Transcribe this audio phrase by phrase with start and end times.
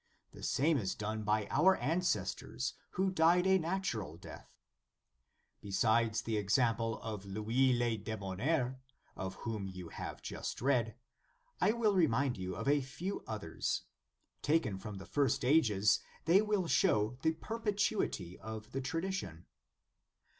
[0.31, 4.49] The same was done by our ancestors who died a natural death.
[5.61, 8.79] Besides the ex ample of Louis le Debonnaire,
[9.15, 10.95] of whom you have just read,
[11.59, 13.83] I will remind you of a few others.
[14.41, 19.45] Taken from the first ages, they will show the perpetuity of the tradition.